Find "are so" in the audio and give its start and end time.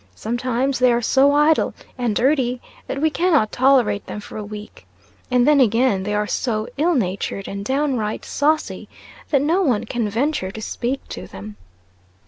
0.91-1.31, 6.15-6.67